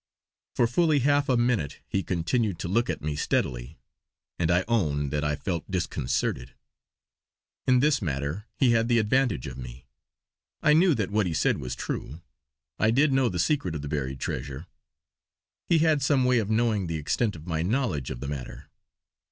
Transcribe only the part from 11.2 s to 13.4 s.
he said was true; I did know the